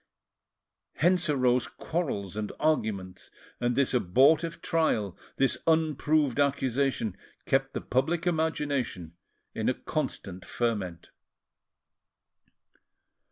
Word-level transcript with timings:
Hence 0.93 1.29
arose 1.29 1.67
quarrels 1.67 2.35
and 2.35 2.51
arguments; 2.59 3.29
and 3.59 3.75
this 3.75 3.93
abortive 3.93 4.59
trial, 4.59 5.15
this 5.35 5.59
unproved 5.67 6.39
accusation, 6.39 7.15
kept 7.45 7.75
the 7.75 7.81
public 7.81 8.25
imagination 8.25 9.13
in 9.53 9.69
a 9.69 9.75
constant 9.75 10.43
ferment. 10.43 11.11